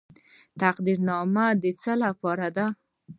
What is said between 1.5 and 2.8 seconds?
د څه لپاره ده؟